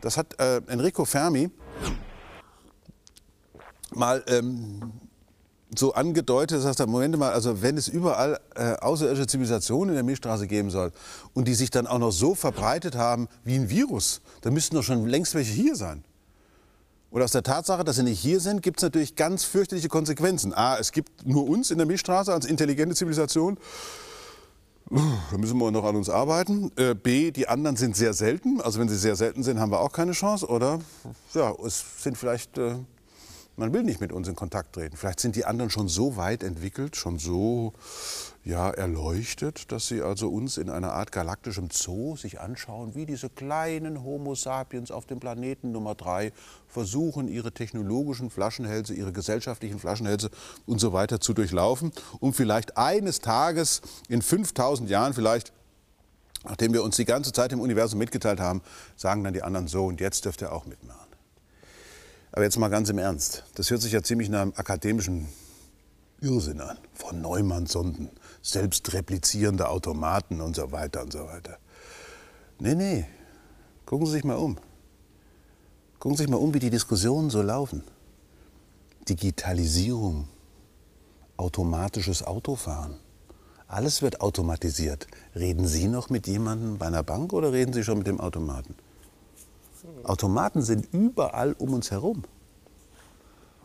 Das 0.01 0.17
hat 0.17 0.39
äh, 0.41 0.61
Enrico 0.69 1.05
Fermi 1.05 1.51
mal 3.95 4.23
ähm, 4.27 4.93
so 5.77 5.95
angedeutet, 5.95 6.65
dass 6.65 6.79
er, 6.79 6.87
Moment 6.87 7.19
mal, 7.19 7.33
also 7.33 7.63
wenn 7.63 7.77
es 7.77 7.89
überall 7.89 8.41
äh, 8.55 8.75
außerirdische 8.75 9.27
Zivilisationen 9.27 9.91
in 9.91 9.95
der 9.97 10.05
Milchstraße 10.05 10.47
geben 10.47 10.71
soll 10.71 10.93
und 11.35 11.49
die 11.49 11.55
sich 11.55 11.71
dann 11.71 11.87
auch 11.87 11.99
noch 11.99 12.13
so 12.13 12.35
verbreitet 12.35 12.97
haben 12.97 13.29
wie 13.45 13.57
ein 13.57 13.69
Virus, 13.69 14.21
dann 14.43 14.55
müssten 14.55 14.77
doch 14.77 14.83
schon 14.83 15.07
längst 15.07 15.35
welche 15.35 15.53
hier 15.53 15.77
sein. 15.77 16.05
Und 17.11 17.23
aus 17.23 17.33
der 17.33 17.43
Tatsache, 17.43 17.85
dass 17.85 17.97
sie 17.97 18.03
nicht 18.03 18.21
hier 18.21 18.41
sind, 18.41 18.63
gibt 18.63 18.79
es 18.79 18.83
natürlich 18.83 19.17
ganz 19.17 19.45
fürchterliche 19.45 19.89
Konsequenzen. 19.89 20.53
A, 20.53 20.77
es 20.77 20.93
gibt 20.93 21.27
nur 21.27 21.49
uns 21.49 21.71
in 21.71 21.79
der 21.79 21.87
Milchstraße 21.87 22.33
als 22.33 22.45
intelligente 22.47 22.95
Zivilisation. 22.95 23.59
Da 24.89 25.39
müssen 25.39 25.59
wir 25.59 25.71
noch 25.73 25.85
an 25.85 25.97
uns 25.97 26.09
arbeiten. 26.09 26.71
Äh, 26.77 26.95
B, 26.95 27.33
die 27.33 27.49
anderen 27.49 27.77
sind 27.77 27.97
sehr 27.97 28.15
selten. 28.15 28.61
Also 28.61 28.79
wenn 28.79 28.89
sie 28.89 28.97
sehr 28.97 29.17
selten 29.17 29.43
sind, 29.43 29.59
haben 29.59 29.73
wir 29.73 29.81
auch 29.81 29.93
keine 29.93 30.13
Chance. 30.13 30.47
Oder 30.47 30.79
ja, 31.35 31.53
es 31.65 32.03
sind 32.03 32.17
vielleicht 32.17 32.57
äh, 32.59 32.77
Man 33.59 33.73
will 33.73 33.85
nicht 33.85 34.03
mit 34.03 34.13
uns 34.13 34.29
in 34.29 34.37
Kontakt 34.37 34.75
treten. 34.75 34.99
Vielleicht 34.99 35.19
sind 35.19 35.35
die 35.35 35.47
anderen 35.47 35.71
schon 35.71 35.89
so 35.89 36.19
weit 36.19 36.43
entwickelt, 36.43 36.95
schon 36.95 37.19
so 37.19 37.73
ja, 38.45 38.69
erleuchtet, 38.69 39.73
dass 39.73 39.89
sie 39.89 40.03
also 40.03 40.29
uns 40.29 40.59
in 40.59 40.69
einer 40.69 40.93
Art 40.93 41.11
galaktischem 41.11 41.71
Zoo 41.73 42.17
sich 42.17 42.39
anschauen, 42.39 42.95
wie 42.95 43.07
diese 43.07 43.31
kleinen 43.31 44.05
Homo 44.05 44.35
sapiens 44.35 44.91
auf 44.91 45.07
dem 45.07 45.21
Planeten 45.21 45.73
Nummer 45.73 45.95
drei 45.95 46.35
versuchen, 46.69 47.29
ihre 47.29 47.51
technologischen 47.51 48.29
Flaschenhälse, 48.29 48.93
ihre 48.93 49.13
gesellschaftlichen 49.13 49.79
Flaschenhälse 49.79 50.31
und 50.67 50.79
so 50.79 50.93
weiter 50.93 51.19
zu 51.19 51.33
durchlaufen, 51.33 51.93
um 52.21 52.35
vielleicht 52.35 52.77
eines 52.77 53.21
Tages 53.21 53.81
in 54.09 54.21
5000 54.21 54.91
Jahren 54.91 55.15
vielleicht 55.15 55.53
Nachdem 56.45 56.73
wir 56.73 56.85
uns 56.85 56.95
die 56.95 57.05
ganze 57.05 57.33
Zeit 57.33 57.51
im 57.51 57.61
Universum 57.61 57.99
mitgeteilt 57.99 58.39
haben, 58.39 58.63
sagen 58.95 59.25
dann 59.25 59.33
die 59.33 59.43
anderen 59.43 59.67
so, 59.67 59.87
und 59.87 60.01
jetzt 60.01 60.25
dürft 60.25 60.43
ihr 60.43 60.53
auch 60.53 60.65
mitmachen. 60.65 61.06
Aber 62.37 62.45
jetzt 62.45 62.59
mal 62.59 62.69
ganz 62.69 62.91
im 62.91 62.99
Ernst. 62.99 63.45
Das 63.55 63.71
hört 63.71 63.81
sich 63.81 63.93
ja 63.93 64.03
ziemlich 64.03 64.29
nach 64.29 64.43
einem 64.43 64.53
akademischen 64.57 65.27
Irrsinn 66.21 66.61
an. 66.61 66.77
Von 66.93 67.23
Neumann-Sonden, 67.23 68.11
selbstreplizierende 68.43 69.71
Automaten 69.71 70.43
und 70.43 70.55
so 70.55 70.71
weiter 70.71 71.01
und 71.01 71.15
so 71.15 71.21
weiter. 71.21 71.57
Nee, 72.59 72.75
nee. 72.75 73.07
Gucken 73.87 74.05
Sie 74.07 74.13
sich 74.13 74.25
mal 74.25 74.35
um. 74.35 74.59
Gucken 75.99 76.19
Sie 76.19 76.25
sich 76.25 76.31
mal 76.31 76.37
um, 76.37 76.53
wie 76.53 76.59
die 76.59 76.69
Diskussionen 76.69 77.31
so 77.31 77.41
laufen. 77.41 77.83
Digitalisierung, 79.09 80.29
automatisches 81.39 82.23
Autofahren. 82.23 82.99
Alles 83.67 84.03
wird 84.03 84.21
automatisiert. 84.21 85.07
Reden 85.35 85.67
Sie 85.67 85.89
noch 85.89 86.11
mit 86.11 86.27
jemandem 86.27 86.77
bei 86.77 86.89
einer 86.89 87.03
Bank 87.03 87.33
oder 87.33 87.55
reden 87.55 87.73
Sie 87.73 87.83
schon 87.83 87.97
mit 87.97 88.07
dem 88.07 88.21
Automaten? 88.21 88.75
Automaten 90.05 90.63
sind 90.63 90.93
überall 90.93 91.53
um 91.55 91.75
uns 91.75 91.91
herum. 91.91 92.25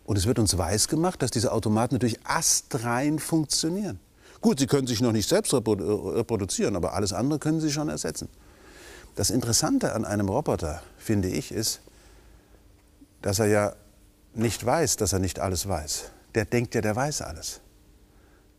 Und 0.04 0.18
es 0.18 0.26
wird 0.26 0.40
uns 0.40 0.58
weisgemacht, 0.58 1.22
dass 1.22 1.32
diese 1.32 1.52
Automaten 1.52 1.96
natürlich 1.96 2.20
astrein 2.26 3.20
funktionieren. 3.20 4.00
Gut, 4.42 4.60
sie 4.60 4.68
können 4.68 4.88
sich 4.88 5.02
noch 5.02 5.12
nicht 5.12 5.30
selbst 5.30 5.54
reproduzieren, 5.54 6.76
aber 6.76 6.94
alles 6.94 7.14
andere 7.14 7.40
können 7.40 7.62
sie 7.62 7.72
schon 7.72 7.90
ersetzen. 7.90 8.28
Das 9.16 9.30
Interessante 9.30 9.94
an 9.94 10.04
einem 10.04 10.30
Roboter, 10.30 10.82
finde 10.98 11.30
ich, 11.30 11.52
ist, 11.52 11.82
dass 13.22 13.40
er 13.40 13.48
ja 13.48 13.74
nicht 14.34 14.66
weiß, 14.66 14.98
dass 14.98 15.14
er 15.14 15.20
nicht 15.20 15.40
alles 15.40 15.68
weiß. 15.68 16.06
Der 16.34 16.46
denkt 16.46 16.74
ja, 16.76 16.82
der 16.82 16.96
weiß 16.96 17.22
alles. 17.22 17.62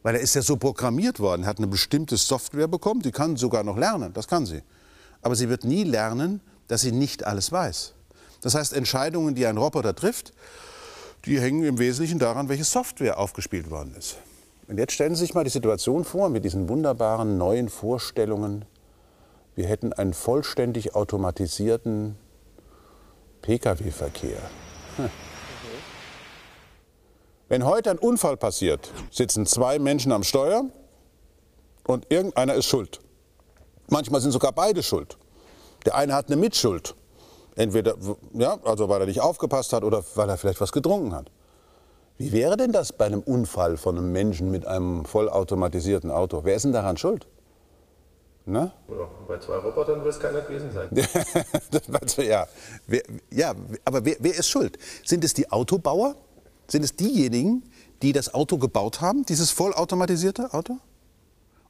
Weil 0.02 0.16
er 0.16 0.20
ist 0.20 0.34
ja 0.34 0.42
so 0.42 0.56
programmiert 0.56 1.20
worden, 1.20 1.46
hat 1.46 1.58
eine 1.58 1.66
bestimmte 1.66 2.16
Software 2.16 2.68
bekommen, 2.68 3.00
die 3.00 3.12
kann 3.12 3.36
sogar 3.36 3.64
noch 3.64 3.76
lernen, 3.76 4.12
das 4.12 4.28
kann 4.28 4.46
sie. 4.46 4.62
Aber 5.22 5.34
sie 5.36 5.48
wird 5.48 5.64
nie 5.64 5.84
lernen, 5.84 6.40
dass 6.68 6.82
sie 6.82 6.92
nicht 6.92 7.24
alles 7.24 7.52
weiß. 7.52 7.94
Das 8.40 8.54
heißt, 8.54 8.72
Entscheidungen, 8.72 9.34
die 9.34 9.46
ein 9.46 9.56
Roboter 9.56 9.94
trifft, 9.94 10.32
die 11.24 11.40
hängen 11.40 11.64
im 11.64 11.78
Wesentlichen 11.78 12.18
daran, 12.18 12.48
welche 12.48 12.64
Software 12.64 13.18
aufgespielt 13.18 13.70
worden 13.70 13.94
ist. 13.96 14.16
Und 14.68 14.78
jetzt 14.78 14.92
stellen 14.92 15.14
Sie 15.14 15.20
sich 15.20 15.34
mal 15.34 15.44
die 15.44 15.50
Situation 15.50 16.04
vor 16.04 16.28
mit 16.28 16.44
diesen 16.44 16.68
wunderbaren 16.68 17.38
neuen 17.38 17.68
Vorstellungen. 17.68 18.64
Wir 19.54 19.66
hätten 19.66 19.92
einen 19.92 20.14
vollständig 20.14 20.94
automatisierten 20.94 22.16
Pkw-Verkehr. 23.42 24.40
Hm. 24.96 25.10
Wenn 27.48 27.66
heute 27.66 27.90
ein 27.90 27.98
Unfall 27.98 28.38
passiert, 28.38 28.90
sitzen 29.10 29.44
zwei 29.44 29.78
Menschen 29.78 30.10
am 30.10 30.22
Steuer 30.22 30.64
und 31.84 32.10
irgendeiner 32.10 32.54
ist 32.54 32.66
schuld. 32.66 33.00
Manchmal 33.90 34.22
sind 34.22 34.30
sogar 34.30 34.52
beide 34.52 34.82
schuld. 34.82 35.18
Der 35.84 35.94
eine 35.94 36.14
hat 36.14 36.26
eine 36.26 36.36
Mitschuld. 36.36 36.94
Entweder, 37.54 37.96
ja, 38.32 38.58
also 38.64 38.88
weil 38.88 39.00
er 39.00 39.06
nicht 39.06 39.20
aufgepasst 39.20 39.72
hat 39.72 39.84
oder 39.84 40.02
weil 40.14 40.28
er 40.28 40.38
vielleicht 40.38 40.60
was 40.60 40.72
getrunken 40.72 41.14
hat. 41.14 41.30
Wie 42.18 42.32
wäre 42.32 42.56
denn 42.56 42.72
das 42.72 42.92
bei 42.92 43.06
einem 43.06 43.20
Unfall 43.20 43.76
von 43.76 43.98
einem 43.98 44.12
Menschen 44.12 44.50
mit 44.50 44.66
einem 44.66 45.04
vollautomatisierten 45.04 46.10
Auto? 46.10 46.44
Wer 46.44 46.56
ist 46.56 46.64
denn 46.64 46.72
daran 46.72 46.96
schuld? 46.96 47.26
Ne? 48.44 48.72
Ja, 48.88 49.08
bei 49.28 49.38
zwei 49.38 49.56
Robotern 49.56 50.02
wird 50.02 50.14
es 50.14 50.20
keiner 50.20 50.40
gewesen 50.40 50.72
sein. 50.72 50.88
ja, 52.26 52.46
wer, 52.86 53.02
ja, 53.30 53.54
aber 53.84 54.04
wer, 54.04 54.16
wer 54.18 54.34
ist 54.34 54.48
schuld? 54.48 54.78
Sind 55.04 55.24
es 55.24 55.32
die 55.34 55.50
Autobauer? 55.50 56.16
Sind 56.66 56.84
es 56.84 56.96
diejenigen, 56.96 57.62
die 58.02 58.12
das 58.12 58.34
Auto 58.34 58.58
gebaut 58.58 59.00
haben, 59.00 59.24
dieses 59.24 59.50
vollautomatisierte 59.50 60.52
Auto? 60.54 60.78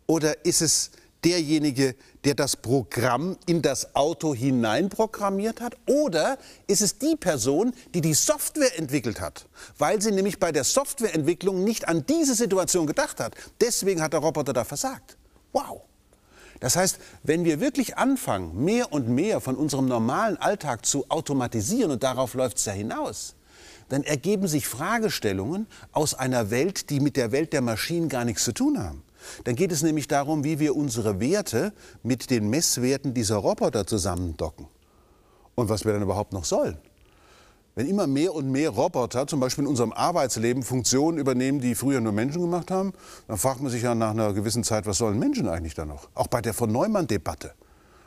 Oder 0.07 0.45
ist 0.45 0.63
es 0.63 0.91
derjenige, 1.25 1.95
der 2.25 2.35
das 2.35 2.57
Programm 2.57 3.37
in 3.47 3.63
das 3.63 3.95
Auto 3.95 4.35
hineinprogrammiert 4.35 5.61
hat? 5.61 5.77
Oder 5.87 6.39
ist 6.67 6.83
es 6.83 6.99
die 6.99 7.17
Person, 7.17 7.73
die 7.95 8.01
die 8.01 8.15
Software 8.15 8.79
entwickelt 8.79 9.21
hat? 9.21 9.47
Weil 9.79 10.01
sie 10.03 10.13
nämlich 10.13 10.39
bei 10.39 10.53
der 10.53 10.65
Softwareentwicklung 10.65 11.63
nicht 11.65 11.89
an 11.89 12.05
diese 12.07 12.35
Situation 12.35 12.87
gedacht 12.87 13.21
hat. 13.21 13.35
Deswegen 13.61 14.03
hat 14.03 14.13
der 14.13 14.21
Roboter 14.21 14.53
da 14.53 14.65
versagt. 14.65 15.17
Wow. 15.53 15.83
Das 16.61 16.77
heißt, 16.77 16.99
wenn 17.25 17.45
wir 17.45 17.61
wirklich 17.61 17.99
anfangen, 17.99 18.65
mehr 18.65 18.93
und 18.93 19.09
mehr 19.09 19.41
von 19.41 19.57
unserem 19.57 19.87
normalen 19.87 20.37
Alltag 20.37 20.87
zu 20.87 21.05
automatisieren, 21.09 21.91
und 21.91 22.05
darauf 22.05 22.35
läuft 22.35 22.59
es 22.59 22.65
ja 22.67 22.73
hinaus, 22.73 23.35
dann 23.89 24.05
ergeben 24.05 24.47
sich 24.47 24.69
Fragestellungen 24.69 25.67
aus 25.91 26.15
einer 26.15 26.51
Welt, 26.51 26.89
die 26.91 27.01
mit 27.01 27.17
der 27.17 27.33
Welt 27.33 27.53
der 27.53 27.63
Maschinen 27.63 28.09
gar 28.09 28.25
nichts 28.25 28.45
zu 28.45 28.53
tun 28.53 28.79
haben. 28.79 29.03
Dann 29.45 29.55
geht 29.55 29.73
es 29.73 29.83
nämlich 29.83 30.09
darum, 30.09 30.45
wie 30.45 30.59
wir 30.59 30.77
unsere 30.77 31.21
Werte 31.21 31.73
mit 32.03 32.31
den 32.31 32.49
Messwerten 32.51 33.15
dieser 33.15 33.37
Roboter 33.37 33.87
zusammendocken. 33.87 34.67
Und 35.55 35.69
was 35.69 35.85
wir 35.85 35.93
dann 35.93 36.03
überhaupt 36.03 36.33
noch 36.33 36.45
sollen. 36.45 36.79
Wenn 37.75 37.89
immer 37.89 38.07
mehr 38.07 38.35
und 38.35 38.51
mehr 38.51 38.69
Roboter 38.69 39.27
zum 39.27 39.41
Beispiel 39.41 39.65
in 39.65 39.69
unserem 39.69 39.93
Arbeitsleben 39.93 40.63
Funktionen 40.63 41.17
übernehmen, 41.17 41.61
die 41.61 41.75
früher 41.75 42.03
nur 42.03 42.13
Menschen 42.13 42.43
gemacht 42.43 42.71
haben, 42.71 42.93
dann 43.29 43.39
fragt 43.39 43.63
man 43.63 43.71
sich 43.71 43.83
ja 43.83 43.95
nach 43.95 44.11
einer 44.11 44.35
gewissen 44.35 44.63
Zeit, 44.63 44.85
was 44.85 44.99
sollen 44.99 45.19
Menschen 45.19 45.49
eigentlich 45.49 45.75
da 45.75 45.87
noch? 45.87 46.09
Auch 46.15 46.27
bei 46.27 46.43
der 46.43 46.53
von 46.53 46.71
Neumann-Debatte. 46.71 47.53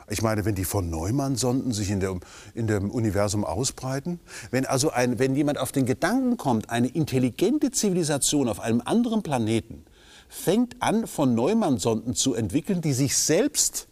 Ich 0.08 0.22
meine, 0.22 0.46
wenn 0.46 0.54
die 0.54 0.66
von 0.66 0.92
Neumann-Sonden 0.92 1.72
sich 1.72 1.90
in, 1.90 2.00
der, 2.00 2.16
in 2.54 2.68
dem 2.68 2.92
Universum 2.92 3.44
ausbreiten, 3.44 4.20
wenn 4.52 4.68
also 4.68 4.92
ein, 4.92 5.18
wenn 5.18 5.36
jemand 5.36 5.58
auf 5.58 5.72
den 5.72 5.88
Gedanken 5.88 6.38
kommt, 6.38 6.70
eine 6.70 6.88
intelligente 6.88 7.72
Zivilisation 7.72 8.48
auf 8.48 8.60
einem 8.60 8.84
anderen 8.86 9.24
Planeten 9.24 9.84
fängt 10.28 10.82
an, 10.82 11.08
von 11.08 11.36
Neumann-Sonden 11.36 12.16
zu 12.16 12.34
entwickeln, 12.34 12.82
die 12.82 12.94
sich 12.94 13.18
selbst 13.18 13.88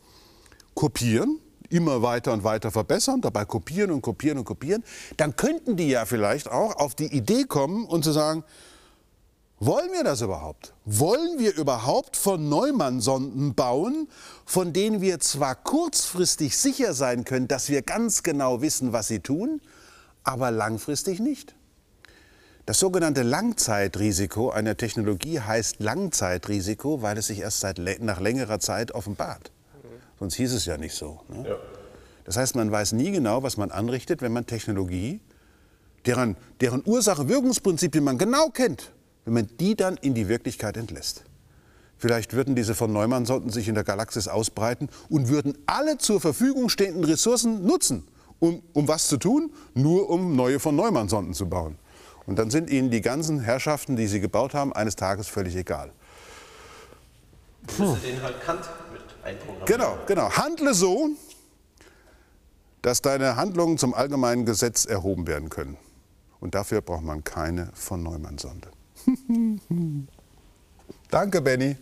kopieren, 0.73 1.39
immer 1.69 2.01
weiter 2.01 2.33
und 2.33 2.43
weiter 2.43 2.71
verbessern, 2.71 3.21
dabei 3.21 3.45
kopieren 3.45 3.91
und 3.91 4.01
kopieren 4.01 4.37
und 4.37 4.45
kopieren, 4.45 4.83
dann 5.17 5.35
könnten 5.35 5.75
die 5.75 5.89
ja 5.89 6.05
vielleicht 6.05 6.49
auch 6.49 6.75
auf 6.75 6.95
die 6.95 7.07
Idee 7.07 7.43
kommen 7.45 7.85
und 7.85 8.03
zu 8.03 8.11
sagen, 8.11 8.43
wollen 9.59 9.93
wir 9.93 10.03
das 10.03 10.19
überhaupt? 10.21 10.73
Wollen 10.83 11.39
wir 11.39 11.55
überhaupt 11.55 12.17
von 12.17 12.49
Neumann-Sonden 12.49 13.55
bauen, 13.55 14.09
von 14.45 14.73
denen 14.73 14.99
wir 14.99 15.19
zwar 15.19 15.55
kurzfristig 15.55 16.57
sicher 16.57 16.93
sein 16.93 17.23
können, 17.23 17.47
dass 17.47 17.69
wir 17.69 17.81
ganz 17.81 18.23
genau 18.23 18.61
wissen, 18.61 18.91
was 18.91 19.07
sie 19.07 19.21
tun, 19.21 19.61
aber 20.23 20.51
langfristig 20.51 21.21
nicht? 21.21 21.55
Das 22.65 22.79
sogenannte 22.79 23.23
Langzeitrisiko 23.23 24.49
einer 24.49 24.77
Technologie 24.77 25.41
heißt 25.41 25.81
Langzeitrisiko, 25.81 27.01
weil 27.01 27.17
es 27.17 27.27
sich 27.27 27.39
erst 27.39 27.59
seit, 27.59 27.77
nach 27.99 28.21
längerer 28.21 28.59
Zeit 28.59 28.93
offenbart. 28.93 29.51
Sonst 30.17 30.35
hieß 30.35 30.53
es 30.53 30.65
ja 30.65 30.77
nicht 30.77 30.95
so. 30.95 31.19
Ne? 31.27 31.49
Ja. 31.49 31.55
Das 32.23 32.37
heißt, 32.37 32.55
man 32.55 32.71
weiß 32.71 32.93
nie 32.93 33.11
genau, 33.11 33.43
was 33.43 33.57
man 33.57 33.69
anrichtet, 33.69 34.21
wenn 34.21 34.31
man 34.31 34.45
Technologie, 34.45 35.19
deren, 36.05 36.37
deren 36.61 36.81
Ursache-Wirkungsprinzipien 36.85 38.01
man 38.01 38.17
genau 38.17 38.47
kennt, 38.47 38.93
wenn 39.25 39.33
man 39.33 39.49
die 39.59 39.75
dann 39.75 39.97
in 39.97 40.13
die 40.13 40.29
Wirklichkeit 40.29 40.77
entlässt. 40.77 41.25
Vielleicht 41.97 42.31
würden 42.31 42.55
diese 42.55 42.75
von 42.75 42.93
Neumann-Sonden 42.93 43.49
sich 43.49 43.67
in 43.67 43.75
der 43.75 43.83
Galaxis 43.83 44.29
ausbreiten 44.29 44.87
und 45.09 45.27
würden 45.27 45.57
alle 45.65 45.97
zur 45.97 46.21
Verfügung 46.21 46.69
stehenden 46.69 47.03
Ressourcen 47.03 47.65
nutzen. 47.65 48.07
Um, 48.39 48.61
um 48.73 48.87
was 48.87 49.07
zu 49.07 49.17
tun? 49.17 49.51
Nur 49.73 50.09
um 50.09 50.35
neue 50.35 50.59
von 50.59 50.75
Neumann-Sonden 50.75 51.33
zu 51.33 51.47
bauen. 51.47 51.77
Und 52.25 52.39
dann 52.39 52.49
sind 52.49 52.69
ihnen 52.69 52.89
die 52.89 53.01
ganzen 53.01 53.39
Herrschaften, 53.39 53.95
die 53.95 54.07
sie 54.07 54.19
gebaut 54.19 54.53
haben, 54.53 54.73
eines 54.73 54.95
Tages 54.95 55.27
völlig 55.27 55.55
egal. 55.55 55.91
Puh. 57.67 57.95
den 57.95 58.21
halt 58.21 58.41
Kant 58.41 58.69
mit 58.91 59.01
einprogrammieren. 59.23 59.65
Genau, 59.65 59.97
genau. 60.05 60.29
Handle 60.31 60.73
so, 60.73 61.09
dass 62.81 63.01
deine 63.01 63.35
Handlungen 63.35 63.77
zum 63.77 63.93
allgemeinen 63.93 64.45
Gesetz 64.45 64.85
erhoben 64.85 65.27
werden 65.27 65.49
können. 65.49 65.77
Und 66.39 66.55
dafür 66.55 66.81
braucht 66.81 67.03
man 67.03 67.23
keine 67.23 67.69
von 67.73 68.03
Neumann-Sonde. 68.03 68.69
Danke, 71.09 71.41
Benny. 71.41 71.77